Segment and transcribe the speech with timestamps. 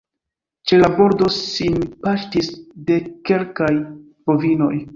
[0.69, 2.51] Ĉe la bordo sin paŝtis
[2.89, 3.71] dekkelkaj
[4.31, 4.75] bovinoj.